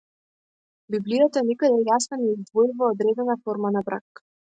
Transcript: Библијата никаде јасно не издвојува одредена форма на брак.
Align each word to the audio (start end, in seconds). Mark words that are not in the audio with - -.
Библијата 0.95 1.43
никаде 1.49 1.83
јасно 1.89 2.19
не 2.21 2.29
издвојува 2.37 2.89
одредена 2.95 3.37
форма 3.43 3.73
на 3.77 3.85
брак. 3.91 4.23